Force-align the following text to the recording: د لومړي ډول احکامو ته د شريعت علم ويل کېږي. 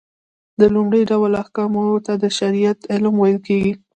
د 0.59 0.61
لومړي 0.75 1.01
ډول 1.11 1.31
احکامو 1.43 1.83
ته 2.05 2.13
د 2.23 2.25
شريعت 2.37 2.79
علم 2.93 3.15
ويل 3.19 3.39
کېږي. 3.47 3.73